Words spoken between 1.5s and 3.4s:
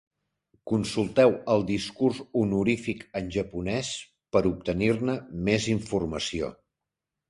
el discurs honorífic en